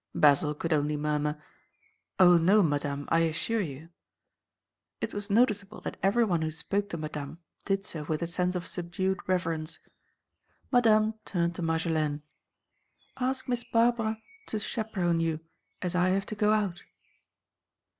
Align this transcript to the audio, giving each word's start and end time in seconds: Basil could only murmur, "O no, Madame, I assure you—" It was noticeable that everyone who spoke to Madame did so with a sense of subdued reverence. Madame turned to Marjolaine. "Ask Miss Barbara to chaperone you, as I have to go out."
Basil 0.15 0.55
could 0.55 0.73
only 0.73 0.97
murmur, 0.97 1.39
"O 2.17 2.35
no, 2.39 2.63
Madame, 2.63 3.07
I 3.11 3.19
assure 3.19 3.61
you—" 3.61 3.89
It 4.99 5.13
was 5.13 5.29
noticeable 5.29 5.79
that 5.81 5.99
everyone 6.01 6.41
who 6.41 6.49
spoke 6.49 6.89
to 6.89 6.97
Madame 6.97 7.37
did 7.65 7.85
so 7.85 8.03
with 8.05 8.23
a 8.23 8.25
sense 8.25 8.55
of 8.55 8.65
subdued 8.65 9.19
reverence. 9.27 9.77
Madame 10.71 11.13
turned 11.23 11.53
to 11.53 11.61
Marjolaine. 11.61 12.23
"Ask 13.17 13.47
Miss 13.47 13.63
Barbara 13.63 14.17
to 14.47 14.57
chaperone 14.57 15.19
you, 15.19 15.39
as 15.83 15.93
I 15.93 16.09
have 16.09 16.25
to 16.25 16.35
go 16.35 16.51
out." 16.51 16.81